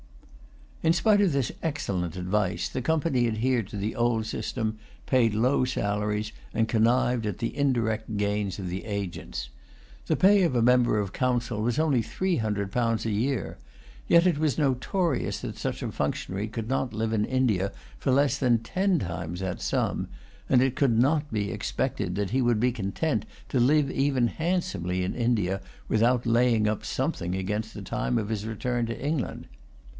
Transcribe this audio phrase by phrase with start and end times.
[0.81, 6.31] In spite of this excellent advice, the Company adhered the old system, paid low salaries,
[6.55, 9.49] and connived at the indirect gains of the agents.
[10.07, 13.59] The pay of a member of Council was only three hundred pounds a year.
[14.07, 18.39] Yet it was notorious that such a functionary could not live in India for less
[18.39, 20.07] than ten times that sum;
[20.49, 25.03] and it could not be expected that he would be content to live even handsomely
[25.03, 29.45] in India without laying up something against the time of his return to England.